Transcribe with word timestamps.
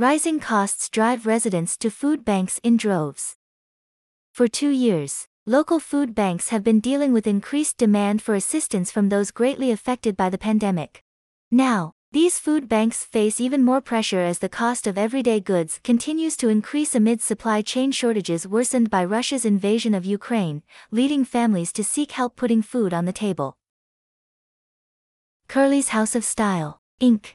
Rising 0.00 0.40
costs 0.40 0.88
drive 0.88 1.26
residents 1.26 1.76
to 1.76 1.90
food 1.90 2.24
banks 2.24 2.58
in 2.62 2.78
droves. 2.78 3.36
For 4.32 4.48
two 4.48 4.70
years, 4.70 5.28
local 5.44 5.78
food 5.78 6.14
banks 6.14 6.48
have 6.48 6.64
been 6.64 6.80
dealing 6.80 7.12
with 7.12 7.26
increased 7.26 7.76
demand 7.76 8.22
for 8.22 8.34
assistance 8.34 8.90
from 8.90 9.10
those 9.10 9.30
greatly 9.30 9.70
affected 9.70 10.16
by 10.16 10.30
the 10.30 10.38
pandemic. 10.38 11.04
Now, 11.50 11.92
these 12.12 12.38
food 12.38 12.66
banks 12.66 13.04
face 13.04 13.42
even 13.42 13.62
more 13.62 13.82
pressure 13.82 14.20
as 14.20 14.38
the 14.38 14.48
cost 14.48 14.86
of 14.86 14.96
everyday 14.96 15.38
goods 15.38 15.78
continues 15.84 16.34
to 16.38 16.48
increase 16.48 16.94
amid 16.94 17.20
supply 17.20 17.60
chain 17.60 17.92
shortages 17.92 18.48
worsened 18.48 18.88
by 18.88 19.04
Russia's 19.04 19.44
invasion 19.44 19.92
of 19.92 20.06
Ukraine, 20.06 20.62
leading 20.90 21.26
families 21.26 21.74
to 21.74 21.84
seek 21.84 22.12
help 22.12 22.36
putting 22.36 22.62
food 22.62 22.94
on 22.94 23.04
the 23.04 23.12
table. 23.12 23.58
Curly's 25.46 25.90
House 25.90 26.14
of 26.14 26.24
Style, 26.24 26.80
Inc. 27.02 27.34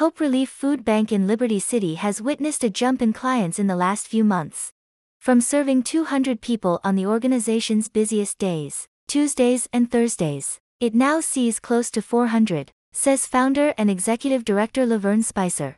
Hope 0.00 0.18
Relief 0.18 0.48
Food 0.48 0.82
Bank 0.82 1.12
in 1.12 1.26
Liberty 1.26 1.60
City 1.60 1.96
has 1.96 2.22
witnessed 2.22 2.64
a 2.64 2.70
jump 2.70 3.02
in 3.02 3.12
clients 3.12 3.58
in 3.58 3.66
the 3.66 3.76
last 3.76 4.08
few 4.08 4.24
months. 4.24 4.72
From 5.18 5.42
serving 5.42 5.82
200 5.82 6.40
people 6.40 6.80
on 6.82 6.94
the 6.94 7.04
organization's 7.04 7.90
busiest 7.90 8.38
days, 8.38 8.88
Tuesdays 9.08 9.68
and 9.74 9.90
Thursdays, 9.90 10.58
it 10.80 10.94
now 10.94 11.20
sees 11.20 11.60
close 11.60 11.90
to 11.90 12.00
400, 12.00 12.72
says 12.92 13.26
founder 13.26 13.74
and 13.76 13.90
executive 13.90 14.42
director 14.42 14.86
Laverne 14.86 15.22
Spicer. 15.22 15.76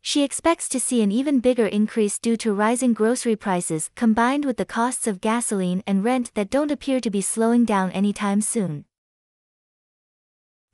She 0.00 0.24
expects 0.24 0.70
to 0.70 0.80
see 0.80 1.02
an 1.02 1.12
even 1.12 1.38
bigger 1.38 1.66
increase 1.66 2.18
due 2.18 2.38
to 2.38 2.54
rising 2.54 2.94
grocery 2.94 3.36
prices 3.36 3.90
combined 3.94 4.46
with 4.46 4.56
the 4.56 4.64
costs 4.64 5.06
of 5.06 5.20
gasoline 5.20 5.82
and 5.86 6.02
rent 6.02 6.32
that 6.32 6.48
don't 6.48 6.70
appear 6.70 6.98
to 6.98 7.10
be 7.10 7.20
slowing 7.20 7.66
down 7.66 7.90
anytime 7.90 8.40
soon. 8.40 8.86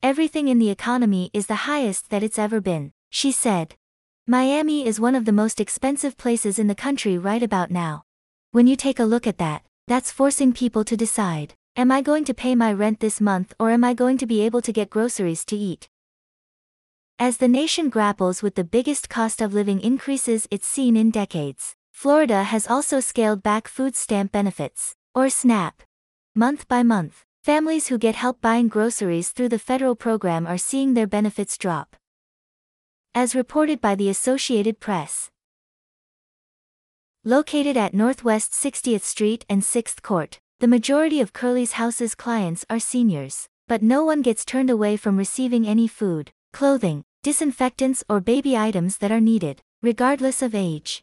Everything 0.01 0.47
in 0.47 0.61
the 0.61 0.71
economy 0.71 1.29
is 1.35 1.49
the 1.49 1.67
highest 1.67 2.11
that 2.11 2.23
it's 2.23 2.39
ever 2.39 2.61
been, 2.61 2.93
she 3.11 3.33
said. 3.33 3.75
Miami 4.29 4.87
is 4.87 5.01
one 5.01 5.17
of 5.17 5.25
the 5.25 5.33
most 5.33 5.61
expensive 5.61 6.17
places 6.17 6.57
in 6.57 6.69
the 6.69 6.75
country 6.77 7.19
right 7.19 7.43
about 7.43 7.73
now. 7.73 8.05
When 8.53 8.69
you 8.69 8.77
take 8.77 9.01
a 9.01 9.05
look 9.05 9.27
at 9.27 9.39
that, 9.39 9.65
that's 9.89 10.13
forcing 10.13 10.53
people 10.53 10.85
to 10.85 10.97
decide, 10.97 11.55
am 11.75 11.91
I 11.91 12.01
going 12.01 12.25
to 12.27 12.35
pay 12.35 12.55
my 12.55 12.73
rent 12.73 13.01
this 13.01 13.21
month 13.21 13.53
or 13.59 13.71
am 13.71 13.83
I 13.83 13.93
going 13.93 14.19
to 14.19 14.27
be 14.27 14.41
able 14.43 14.63
to 14.63 14.73
get 14.73 14.89
groceries 14.89 15.45
to 15.47 15.57
eat? 15.57 15.89
As 17.19 17.39
the 17.39 17.49
nation 17.49 17.89
grapples 17.89 18.41
with 18.41 18.55
the 18.55 18.63
biggest 18.63 19.09
cost 19.09 19.43
of 19.43 19.53
living 19.53 19.81
increases 19.81 20.47
it's 20.49 20.69
seen 20.69 20.97
in 20.97 21.11
decades, 21.11 21.75
Florida 21.91 22.45
has 22.45 22.69
also 22.69 23.01
scaled 23.01 23.43
back 23.43 23.67
food 23.67 23.97
stamp 23.97 24.31
benefits, 24.31 24.95
or 25.13 25.29
SNAP, 25.29 25.83
month 26.37 26.69
by 26.69 26.85
month. 26.85 27.25
Families 27.49 27.89
who 27.89 27.97
get 27.97 28.15
help 28.15 28.43
buying 28.43 28.69
groceries 28.69 29.31
through 29.31 29.49
the 29.49 29.59
federal 29.59 29.97
program 29.97 30.47
are 30.47 30.59
seeing 30.59 30.93
their 30.93 31.07
benefits 31.07 31.57
drop. 31.57 31.97
As 33.15 33.35
reported 33.35 33.81
by 33.81 33.95
the 33.95 34.11
Associated 34.11 34.81
Press. 34.81 35.31
Located 37.25 37.75
at 37.75 37.95
Northwest 37.95 38.53
60th 38.53 39.01
Street 39.01 39.47
and 39.49 39.63
6th 39.63 40.03
Court, 40.03 40.39
the 40.61 40.69
majority 40.69 41.23
of 41.23 41.33
Curly's 41.33 41.73
House's 41.81 42.15
clients 42.15 42.67
are 42.69 42.79
seniors, 42.79 43.49
but 43.67 43.83
no 43.83 44.05
one 44.05 44.21
gets 44.21 44.45
turned 44.45 44.69
away 44.69 44.99
from 44.99 45.17
receiving 45.17 45.67
any 45.67 45.89
food, 45.89 46.31
clothing, 46.53 47.03
disinfectants 47.23 48.05
or 48.11 48.21
baby 48.21 48.59
items 48.59 48.99
that 48.99 49.11
are 49.11 49.23
needed, 49.23 49.63
regardless 49.81 50.43
of 50.43 50.55
age. 50.55 51.03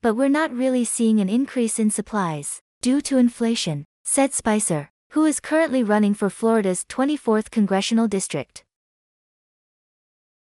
But 0.00 0.14
we're 0.14 0.30
not 0.30 0.50
really 0.50 0.86
seeing 0.86 1.20
an 1.20 1.28
increase 1.28 1.78
in 1.78 1.90
supplies, 1.90 2.62
due 2.80 3.02
to 3.02 3.18
inflation 3.18 3.84
said 4.08 4.32
Spicer, 4.32 4.88
who 5.10 5.24
is 5.24 5.40
currently 5.40 5.82
running 5.82 6.14
for 6.14 6.30
Florida's 6.30 6.84
24th 6.88 7.50
congressional 7.50 8.06
district. 8.06 8.62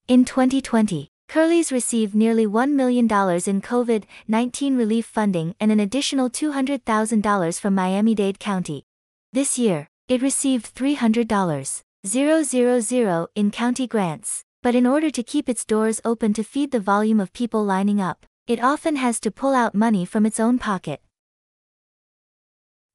In 0.08 0.24
2020, 0.24 1.10
Curly's 1.28 1.70
received 1.70 2.16
nearly 2.16 2.48
$1 2.48 2.72
million 2.72 3.04
in 3.04 3.62
COVID 3.62 4.06
19 4.28 4.78
relief 4.78 5.06
funding 5.06 5.56
and 5.60 5.74
an 5.74 5.82
additional 5.82 6.30
$200,000 6.30 7.60
from 7.60 7.76
Miami 7.76 8.16
Dade 8.16 8.40
County. 8.40 8.86
This 9.34 9.60
year, 9.60 9.90
it 10.08 10.22
received 10.22 10.74
$300,000 10.74 13.28
in 13.36 13.52
county 13.52 13.88
grants, 13.88 14.46
but 14.64 14.74
in 14.74 14.88
order 14.88 15.12
to 15.12 15.22
keep 15.22 15.50
its 15.50 15.66
doors 15.66 16.00
open 16.06 16.32
to 16.34 16.46
feed 16.46 16.72
the 16.72 16.80
volume 16.80 17.20
of 17.20 17.34
people 17.34 17.66
lining 17.66 18.00
up, 18.00 18.26
it 18.48 18.64
often 18.64 18.96
has 18.96 19.20
to 19.20 19.30
pull 19.30 19.54
out 19.54 19.76
money 19.76 20.06
from 20.06 20.26
its 20.26 20.40
own 20.40 20.58
pocket. 20.58 21.02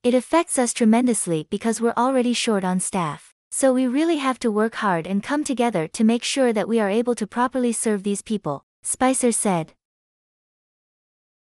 It 0.04 0.12
affects 0.12 0.58
us 0.58 0.74
tremendously 0.74 1.46
because 1.48 1.80
we're 1.80 1.94
already 1.96 2.34
short 2.34 2.62
on 2.62 2.78
staff. 2.78 3.32
So 3.50 3.72
we 3.72 3.86
really 3.86 4.18
have 4.18 4.38
to 4.40 4.50
work 4.50 4.74
hard 4.74 5.06
and 5.06 5.22
come 5.22 5.44
together 5.44 5.88
to 5.88 6.04
make 6.04 6.22
sure 6.22 6.52
that 6.52 6.68
we 6.68 6.78
are 6.78 6.90
able 6.90 7.14
to 7.14 7.26
properly 7.26 7.72
serve 7.72 8.02
these 8.02 8.20
people, 8.20 8.66
Spicer 8.82 9.32
said. 9.32 9.72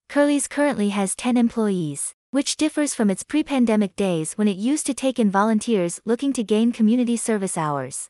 Curly's 0.08 0.48
currently 0.48 0.88
has 0.88 1.14
10 1.14 1.37
employees, 1.37 2.14
which 2.31 2.56
differs 2.56 2.94
from 2.94 3.10
its 3.10 3.22
pre-pandemic 3.22 3.94
days 3.97 4.32
when 4.38 4.48
it 4.48 4.56
used 4.56 4.87
to 4.87 4.94
take 4.94 5.19
in 5.19 5.31
volunteers 5.31 6.00
looking 6.06 6.32
to 6.32 6.42
gain 6.42 6.72
community 6.72 7.19
service 7.19 7.58
hours. 7.58 8.08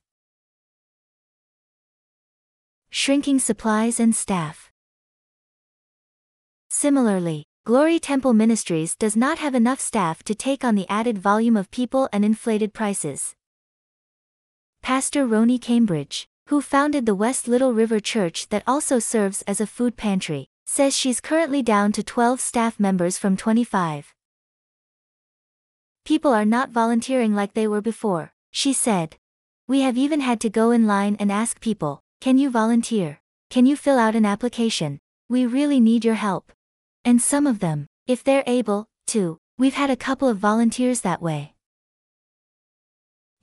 Shrinking 2.90 3.40
supplies 3.40 3.98
and 3.98 4.14
staff. 4.14 4.70
Similarly, 6.68 7.47
Glory 7.68 7.98
Temple 7.98 8.32
Ministries 8.32 8.96
does 8.96 9.14
not 9.14 9.36
have 9.36 9.54
enough 9.54 9.78
staff 9.78 10.22
to 10.22 10.34
take 10.34 10.64
on 10.64 10.74
the 10.74 10.88
added 10.88 11.18
volume 11.18 11.54
of 11.54 11.70
people 11.70 12.08
and 12.14 12.24
inflated 12.24 12.72
prices. 12.72 13.34
Pastor 14.80 15.26
Roni 15.26 15.60
Cambridge, 15.60 16.30
who 16.46 16.62
founded 16.62 17.04
the 17.04 17.14
West 17.14 17.46
Little 17.46 17.74
River 17.74 18.00
Church 18.00 18.48
that 18.48 18.62
also 18.66 18.98
serves 18.98 19.42
as 19.42 19.60
a 19.60 19.66
food 19.66 19.98
pantry, 19.98 20.48
says 20.64 20.96
she's 20.96 21.20
currently 21.20 21.62
down 21.62 21.92
to 21.92 22.02
12 22.02 22.40
staff 22.40 22.80
members 22.80 23.18
from 23.18 23.36
25. 23.36 24.14
People 26.06 26.32
are 26.32 26.46
not 26.46 26.70
volunteering 26.70 27.34
like 27.34 27.52
they 27.52 27.68
were 27.68 27.82
before, 27.82 28.32
she 28.50 28.72
said. 28.72 29.16
We 29.66 29.82
have 29.82 29.98
even 29.98 30.20
had 30.20 30.40
to 30.40 30.48
go 30.48 30.70
in 30.70 30.86
line 30.86 31.18
and 31.20 31.30
ask 31.30 31.60
people, 31.60 32.00
can 32.22 32.38
you 32.38 32.48
volunteer? 32.48 33.20
Can 33.50 33.66
you 33.66 33.76
fill 33.76 33.98
out 33.98 34.16
an 34.16 34.24
application? 34.24 35.00
We 35.28 35.44
really 35.44 35.80
need 35.80 36.02
your 36.02 36.14
help. 36.14 36.50
And 37.08 37.22
some 37.22 37.46
of 37.46 37.60
them, 37.60 37.86
if 38.06 38.22
they're 38.22 38.44
able, 38.46 38.86
to. 39.06 39.38
We've 39.56 39.80
had 39.82 39.88
a 39.88 39.96
couple 39.96 40.28
of 40.28 40.36
volunteers 40.36 41.00
that 41.00 41.22
way. 41.22 41.54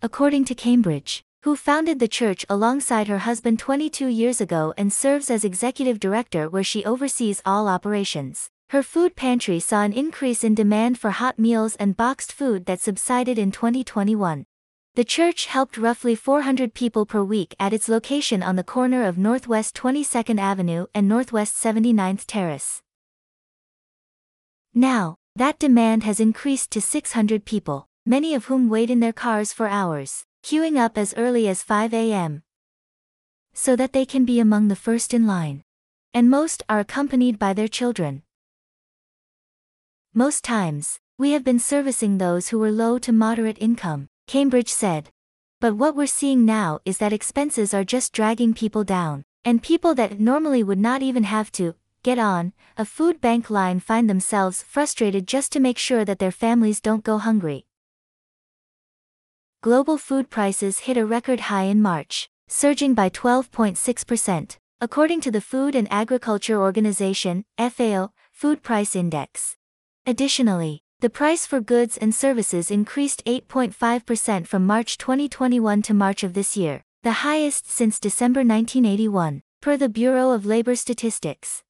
According 0.03 0.45
to 0.45 0.53
Cambridge, 0.53 1.23
who 1.41 1.55
founded 1.55 1.97
the 1.97 2.07
church 2.07 2.45
alongside 2.47 3.07
her 3.07 3.17
husband 3.17 3.57
22 3.57 4.05
years 4.05 4.39
ago 4.39 4.75
and 4.77 4.93
serves 4.93 5.31
as 5.31 5.43
executive 5.43 5.99
director 5.99 6.47
where 6.47 6.63
she 6.63 6.85
oversees 6.85 7.41
all 7.43 7.67
operations. 7.67 8.51
Her 8.69 8.83
food 8.83 9.15
pantry 9.15 9.59
saw 9.59 9.81
an 9.81 9.93
increase 9.93 10.43
in 10.43 10.53
demand 10.53 10.99
for 10.99 11.09
hot 11.09 11.39
meals 11.39 11.75
and 11.77 11.97
boxed 11.97 12.31
food 12.31 12.67
that 12.67 12.81
subsided 12.81 13.39
in 13.39 13.51
2021. 13.51 14.45
The 14.93 15.03
church 15.03 15.47
helped 15.47 15.79
roughly 15.79 16.13
400 16.13 16.75
people 16.75 17.07
per 17.07 17.23
week 17.23 17.55
at 17.59 17.73
its 17.73 17.89
location 17.89 18.43
on 18.43 18.57
the 18.57 18.63
corner 18.63 19.05
of 19.05 19.17
Northwest 19.17 19.75
22nd 19.75 20.39
Avenue 20.39 20.85
and 20.93 21.07
Northwest 21.07 21.55
79th 21.55 22.25
Terrace. 22.27 22.83
Now, 24.77 25.15
that 25.37 25.57
demand 25.57 26.03
has 26.03 26.19
increased 26.19 26.69
to 26.71 26.81
600 26.81 27.45
people, 27.45 27.87
many 28.05 28.35
of 28.35 28.45
whom 28.45 28.67
wait 28.67 28.89
in 28.89 28.99
their 28.99 29.13
cars 29.13 29.53
for 29.53 29.69
hours, 29.69 30.25
queuing 30.43 30.77
up 30.77 30.97
as 30.97 31.13
early 31.15 31.47
as 31.47 31.63
5 31.63 31.93
a.m. 31.93 32.43
So 33.53 33.77
that 33.77 33.93
they 33.93 34.05
can 34.05 34.25
be 34.25 34.41
among 34.41 34.67
the 34.67 34.75
first 34.75 35.13
in 35.13 35.25
line. 35.25 35.63
And 36.13 36.29
most 36.29 36.61
are 36.67 36.79
accompanied 36.79 37.39
by 37.39 37.53
their 37.53 37.69
children. 37.69 38.23
Most 40.13 40.43
times, 40.43 40.99
we 41.17 41.31
have 41.31 41.45
been 41.45 41.59
servicing 41.59 42.17
those 42.17 42.49
who 42.49 42.59
were 42.59 42.71
low 42.71 42.99
to 42.99 43.13
moderate 43.13 43.57
income, 43.61 44.09
Cambridge 44.27 44.69
said. 44.69 45.09
But 45.61 45.75
what 45.77 45.95
we're 45.95 46.05
seeing 46.05 46.45
now 46.45 46.79
is 46.83 46.97
that 46.97 47.13
expenses 47.13 47.73
are 47.73 47.85
just 47.85 48.11
dragging 48.11 48.53
people 48.53 48.83
down, 48.83 49.23
and 49.45 49.63
people 49.63 49.95
that 49.95 50.19
normally 50.19 50.63
would 50.63 50.79
not 50.79 51.01
even 51.01 51.23
have 51.23 51.49
to, 51.53 51.75
get 52.05 52.19
on, 52.19 52.53
a 52.77 52.85
food 52.85 53.19
bank 53.19 53.49
line 53.49 53.79
find 53.79 54.07
themselves 54.07 54.61
frustrated 54.61 55.25
just 55.25 55.51
to 55.51 55.59
make 55.59 55.79
sure 55.79 56.05
that 56.05 56.19
their 56.19 56.31
families 56.31 56.79
don't 56.79 57.03
go 57.03 57.17
hungry. 57.17 57.65
Global 59.63 59.97
food 59.97 60.29
prices 60.29 60.81
hit 60.85 60.97
a 60.97 61.05
record 61.05 61.39
high 61.51 61.63
in 61.63 61.81
March, 61.81 62.29
surging 62.47 62.93
by 62.93 63.09
12.6%, 63.09 64.57
according 64.79 65.19
to 65.21 65.31
the 65.31 65.41
Food 65.41 65.73
and 65.73 65.87
Agriculture 65.91 66.61
Organization, 66.61 67.43
FAO, 67.57 68.11
Food 68.31 68.61
Price 68.61 68.95
Index. 68.95 69.55
Additionally, 70.05 70.83
the 70.99 71.09
price 71.09 71.47
for 71.47 71.59
goods 71.59 71.97
and 71.97 72.13
services 72.13 72.69
increased 72.69 73.25
8.5% 73.25 74.45
from 74.45 74.67
March 74.67 74.99
2021 74.99 75.81
to 75.81 75.93
March 75.95 76.21
of 76.23 76.35
this 76.35 76.55
year, 76.55 76.83
the 77.01 77.25
highest 77.25 77.67
since 77.67 77.99
December 77.99 78.41
1981, 78.41 79.41
per 79.59 79.75
the 79.75 79.89
Bureau 79.89 80.29
of 80.29 80.45
Labor 80.45 80.75
Statistics. 80.75 81.64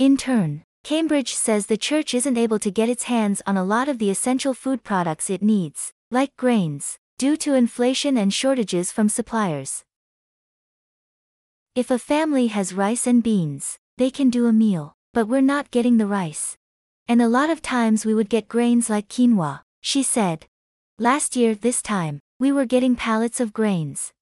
In 0.00 0.16
turn, 0.16 0.62
Cambridge 0.82 1.34
says 1.34 1.66
the 1.66 1.76
church 1.76 2.14
isn't 2.14 2.38
able 2.38 2.58
to 2.60 2.70
get 2.70 2.88
its 2.88 3.02
hands 3.02 3.42
on 3.46 3.58
a 3.58 3.62
lot 3.62 3.86
of 3.86 3.98
the 3.98 4.08
essential 4.08 4.54
food 4.54 4.82
products 4.82 5.28
it 5.28 5.42
needs, 5.42 5.92
like 6.10 6.34
grains, 6.38 6.96
due 7.18 7.36
to 7.36 7.52
inflation 7.52 8.16
and 8.16 8.32
shortages 8.32 8.90
from 8.90 9.10
suppliers. 9.10 9.84
If 11.74 11.90
a 11.90 11.98
family 11.98 12.46
has 12.46 12.72
rice 12.72 13.06
and 13.06 13.22
beans, 13.22 13.76
they 13.98 14.10
can 14.10 14.30
do 14.30 14.46
a 14.46 14.54
meal, 14.54 14.94
but 15.12 15.28
we're 15.28 15.42
not 15.42 15.70
getting 15.70 15.98
the 15.98 16.06
rice. 16.06 16.56
And 17.06 17.20
a 17.20 17.28
lot 17.28 17.50
of 17.50 17.60
times 17.60 18.06
we 18.06 18.14
would 18.14 18.30
get 18.30 18.48
grains 18.48 18.88
like 18.88 19.06
quinoa, 19.06 19.60
she 19.82 20.02
said. 20.02 20.46
Last 20.98 21.36
year, 21.36 21.54
this 21.54 21.82
time, 21.82 22.20
we 22.38 22.52
were 22.52 22.64
getting 22.64 22.96
pallets 22.96 23.38
of 23.38 23.52
grains. 23.52 24.12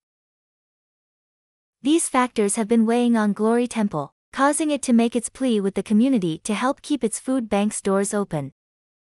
These 1.82 2.08
factors 2.08 2.56
have 2.56 2.66
been 2.66 2.84
weighing 2.84 3.16
on 3.16 3.32
Glory 3.32 3.69
Temple, 3.69 4.12
causing 4.38 4.70
it 4.70 4.81
to 4.82 4.93
make 4.93 5.17
its 5.17 5.29
plea 5.29 5.61
with 5.61 5.75
the 5.75 5.82
community 5.82 6.38
to 6.44 6.55
help 6.55 6.81
keep 6.81 7.02
its 7.02 7.19
food 7.19 7.49
bank's 7.49 7.82
doors 7.82 8.14
open. 8.14 8.52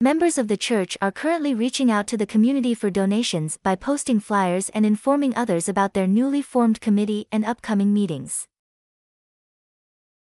Members 0.02 0.40
of 0.40 0.48
the 0.48 0.58
church 0.58 0.98
are 1.00 1.12
currently 1.12 1.54
reaching 1.54 1.92
out 1.92 2.08
to 2.08 2.18
the 2.18 2.26
community 2.26 2.74
for 2.74 2.90
donations 2.90 3.56
by 3.62 3.76
posting 3.76 4.20
flyers 4.20 4.70
and 4.70 4.84
informing 4.84 5.36
others 5.36 5.70
about 5.70 5.94
their 5.94 6.08
newly 6.08 6.42
formed 6.42 6.82
committee 6.82 7.28
and 7.32 7.46
upcoming 7.46 7.94
meetings. 7.94 8.48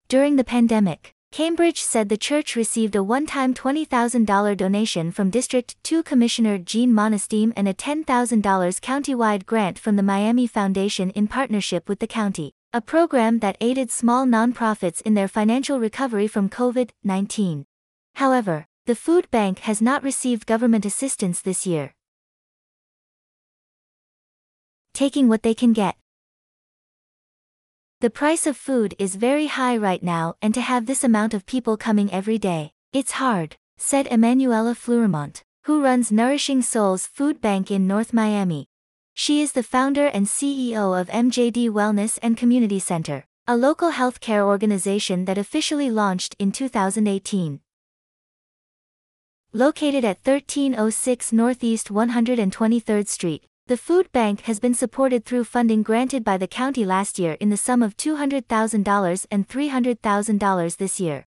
During 0.08 0.36
the 0.36 0.44
pandemic, 0.44 1.14
Cambridge 1.32 1.80
said 1.80 2.10
the 2.10 2.18
church 2.18 2.54
received 2.54 2.94
a 2.94 3.02
one-time 3.02 3.54
$20,000 3.54 4.56
donation 4.58 5.10
from 5.10 5.30
District 5.30 5.74
2 5.84 6.02
Commissioner 6.02 6.58
Jean 6.58 6.92
Monestime 6.92 7.54
and 7.56 7.66
a 7.66 7.72
$10,000 7.72 8.04
countywide 8.04 9.46
grant 9.46 9.78
from 9.78 9.96
the 9.96 10.02
Miami 10.02 10.46
Foundation 10.46 11.08
in 11.12 11.26
partnership 11.28 11.88
with 11.88 11.98
the 11.98 12.06
county, 12.06 12.52
a 12.74 12.82
program 12.82 13.38
that 13.38 13.56
aided 13.62 13.90
small 13.90 14.26
nonprofits 14.26 15.00
in 15.00 15.14
their 15.14 15.26
financial 15.26 15.80
recovery 15.80 16.26
from 16.28 16.50
COVID-19. 16.50 17.64
However, 18.16 18.66
the 18.84 18.94
food 18.94 19.30
bank 19.30 19.60
has 19.60 19.80
not 19.80 20.02
received 20.02 20.46
government 20.46 20.84
assistance 20.84 21.40
this 21.40 21.66
year. 21.66 21.94
Taking 24.92 25.28
what 25.28 25.42
they 25.42 25.54
can 25.54 25.72
get. 25.72 25.96
The 28.00 28.10
price 28.10 28.46
of 28.46 28.56
food 28.56 28.94
is 28.98 29.16
very 29.16 29.46
high 29.46 29.78
right 29.78 30.02
now 30.02 30.34
and 30.42 30.52
to 30.52 30.60
have 30.60 30.84
this 30.84 31.02
amount 31.02 31.32
of 31.32 31.46
people 31.46 31.78
coming 31.78 32.12
every 32.12 32.36
day, 32.38 32.72
it's 32.92 33.12
hard, 33.12 33.56
said 33.78 34.06
Emanuela 34.10 34.74
Fleurimont, 34.74 35.42
who 35.64 35.82
runs 35.82 36.12
Nourishing 36.12 36.60
Souls 36.60 37.06
Food 37.06 37.40
Bank 37.40 37.70
in 37.70 37.86
North 37.86 38.12
Miami. 38.12 38.68
She 39.20 39.42
is 39.42 39.50
the 39.50 39.64
founder 39.64 40.06
and 40.06 40.26
CEO 40.26 40.98
of 40.98 41.08
MJD 41.08 41.70
Wellness 41.70 42.20
and 42.22 42.36
Community 42.36 42.78
Center, 42.78 43.24
a 43.48 43.56
local 43.56 43.90
healthcare 43.90 44.42
organization 44.42 45.24
that 45.24 45.36
officially 45.36 45.90
launched 45.90 46.36
in 46.38 46.52
2018. 46.52 47.58
Located 49.52 50.04
at 50.04 50.24
1306 50.24 51.32
Northeast 51.32 51.88
123rd 51.88 53.08
Street, 53.08 53.44
the 53.66 53.76
food 53.76 54.12
bank 54.12 54.42
has 54.42 54.60
been 54.60 54.72
supported 54.72 55.24
through 55.24 55.42
funding 55.42 55.82
granted 55.82 56.22
by 56.22 56.36
the 56.36 56.46
county 56.46 56.84
last 56.84 57.18
year 57.18 57.32
in 57.40 57.50
the 57.50 57.56
sum 57.56 57.82
of 57.82 57.96
$200,000 57.96 59.26
and 59.32 59.48
$300,000 59.48 60.76
this 60.76 61.00
year. 61.00 61.24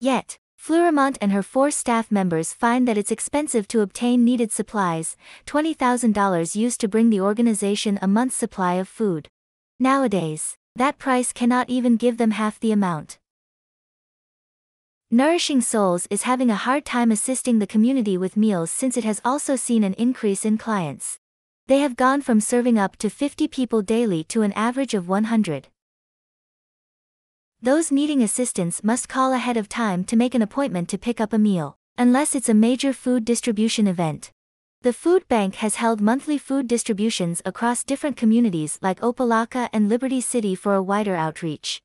Yet, 0.00 0.38
Fleurimont 0.66 1.18
and 1.20 1.30
her 1.30 1.42
four 1.42 1.70
staff 1.70 2.10
members 2.10 2.54
find 2.54 2.88
that 2.88 2.96
it's 2.96 3.10
expensive 3.10 3.68
to 3.68 3.82
obtain 3.82 4.24
needed 4.24 4.50
supplies, 4.50 5.14
$20,000 5.46 6.56
used 6.56 6.80
to 6.80 6.88
bring 6.88 7.10
the 7.10 7.20
organization 7.20 7.98
a 8.00 8.08
month's 8.08 8.36
supply 8.36 8.74
of 8.76 8.88
food. 8.88 9.28
Nowadays, 9.78 10.56
that 10.74 10.96
price 10.96 11.34
cannot 11.34 11.68
even 11.68 11.98
give 11.98 12.16
them 12.16 12.30
half 12.30 12.58
the 12.58 12.72
amount. 12.72 13.18
Nourishing 15.10 15.60
Souls 15.60 16.06
is 16.08 16.22
having 16.22 16.48
a 16.48 16.64
hard 16.66 16.86
time 16.86 17.12
assisting 17.12 17.58
the 17.58 17.66
community 17.66 18.16
with 18.16 18.34
meals 18.34 18.70
since 18.70 18.96
it 18.96 19.04
has 19.04 19.20
also 19.22 19.56
seen 19.56 19.84
an 19.84 19.92
increase 19.98 20.46
in 20.46 20.56
clients. 20.56 21.18
They 21.66 21.80
have 21.80 21.94
gone 21.94 22.22
from 22.22 22.40
serving 22.40 22.78
up 22.78 22.96
to 22.96 23.10
50 23.10 23.48
people 23.48 23.82
daily 23.82 24.24
to 24.24 24.40
an 24.40 24.52
average 24.54 24.94
of 24.94 25.10
100. 25.10 25.68
Those 27.64 27.90
needing 27.90 28.22
assistance 28.22 28.84
must 28.84 29.08
call 29.08 29.32
ahead 29.32 29.56
of 29.56 29.70
time 29.70 30.04
to 30.04 30.16
make 30.16 30.34
an 30.34 30.42
appointment 30.42 30.86
to 30.90 30.98
pick 30.98 31.18
up 31.18 31.32
a 31.32 31.38
meal, 31.38 31.78
unless 31.96 32.34
it's 32.34 32.50
a 32.50 32.52
major 32.52 32.92
food 32.92 33.24
distribution 33.24 33.86
event. 33.86 34.30
The 34.82 34.92
food 34.92 35.26
bank 35.28 35.54
has 35.54 35.76
held 35.76 36.02
monthly 36.02 36.36
food 36.36 36.68
distributions 36.68 37.40
across 37.46 37.82
different 37.82 38.18
communities 38.18 38.78
like 38.82 39.00
Opa-locka 39.00 39.70
and 39.72 39.88
Liberty 39.88 40.20
City 40.20 40.54
for 40.54 40.74
a 40.74 40.82
wider 40.82 41.16
outreach. 41.16 41.80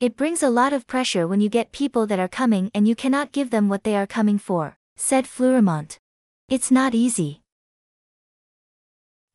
It 0.00 0.16
brings 0.16 0.42
a 0.42 0.48
lot 0.48 0.72
of 0.72 0.86
pressure 0.86 1.28
when 1.28 1.42
you 1.42 1.50
get 1.50 1.70
people 1.70 2.06
that 2.06 2.18
are 2.18 2.28
coming 2.28 2.70
and 2.74 2.88
you 2.88 2.94
cannot 2.94 3.30
give 3.30 3.50
them 3.50 3.68
what 3.68 3.84
they 3.84 3.94
are 3.94 4.06
coming 4.06 4.38
for, 4.38 4.78
said 4.96 5.26
Fleurimont. 5.26 5.98
It's 6.48 6.70
not 6.70 6.94
easy. 6.94 7.42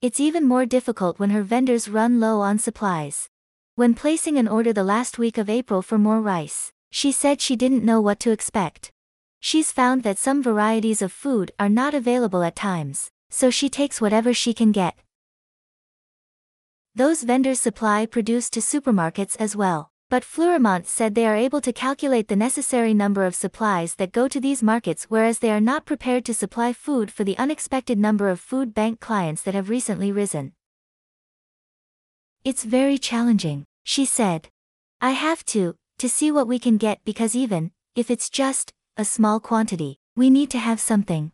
It's 0.01 0.19
even 0.19 0.45
more 0.45 0.65
difficult 0.65 1.19
when 1.19 1.29
her 1.29 1.43
vendors 1.43 1.87
run 1.87 2.19
low 2.19 2.41
on 2.41 2.57
supplies. 2.57 3.29
When 3.77 3.93
placing 3.93 4.39
an 4.39 4.47
order 4.47 4.73
the 4.73 4.83
last 4.83 5.19
week 5.19 5.37
of 5.37 5.51
April 5.51 5.83
for 5.83 5.99
more 5.99 6.19
rice, 6.19 6.71
she 6.89 7.11
said 7.11 7.39
she 7.39 7.55
didn't 7.55 7.85
know 7.85 8.01
what 8.01 8.19
to 8.21 8.31
expect. 8.31 8.91
She's 9.39 9.71
found 9.71 10.01
that 10.01 10.17
some 10.17 10.41
varieties 10.41 11.03
of 11.03 11.11
food 11.11 11.51
are 11.59 11.69
not 11.69 11.93
available 11.93 12.41
at 12.41 12.55
times, 12.55 13.11
so 13.29 13.51
she 13.51 13.69
takes 13.69 14.01
whatever 14.01 14.33
she 14.33 14.51
can 14.51 14.71
get. 14.71 14.95
Those 16.95 17.21
vendors 17.21 17.59
supply 17.59 18.07
produce 18.07 18.49
to 18.49 18.61
supermarkets 18.61 19.35
as 19.39 19.55
well. 19.55 19.91
But 20.09 20.23
Fleurimont 20.23 20.87
said 20.87 21.13
they 21.13 21.27
are 21.27 21.35
able 21.35 21.61
to 21.61 21.71
calculate 21.71 22.29
the 22.29 22.35
necessary 22.35 22.95
number 22.95 23.25
of 23.25 23.35
supplies 23.35 23.93
that 23.97 24.11
go 24.11 24.27
to 24.27 24.39
these 24.39 24.63
markets 24.63 25.05
whereas 25.07 25.37
they 25.37 25.51
are 25.51 25.61
not 25.61 25.85
prepared 25.85 26.25
to 26.25 26.33
supply 26.33 26.73
food 26.73 27.11
for 27.11 27.23
the 27.23 27.37
unexpected 27.37 27.99
number 27.99 28.27
of 28.29 28.39
food 28.39 28.73
bank 28.73 28.99
clients 28.99 29.43
that 29.43 29.53
have 29.53 29.69
recently 29.69 30.11
risen. 30.11 30.53
It's 32.47 32.63
very 32.63 32.97
challenging, 32.97 33.65
she 33.83 34.05
said. 34.05 34.47
I 35.01 35.11
have 35.11 35.43
to, 35.47 35.75
to 35.99 36.07
see 36.07 36.31
what 36.31 36.47
we 36.47 36.59
can 36.59 36.77
get 36.77 37.03
because 37.03 37.35
even, 37.35 37.71
if 37.93 38.09
it's 38.09 38.29
just, 38.29 38.71
a 38.95 39.03
small 39.03 39.41
quantity, 39.41 39.97
we 40.15 40.29
need 40.29 40.49
to 40.51 40.57
have 40.57 40.79
something. 40.79 41.33